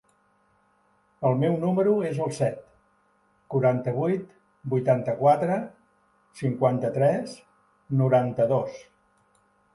El 1.29 1.35
meu 1.41 1.57
número 1.65 1.91
es 2.11 2.21
el 2.27 2.31
set, 2.37 2.63
quaranta-vuit, 3.55 4.25
vuitanta-quatre, 4.73 5.59
cinquanta-tres, 6.41 7.39
noranta-dos. 8.03 8.83